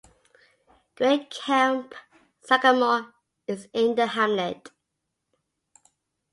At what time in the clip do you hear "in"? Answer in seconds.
3.71-3.93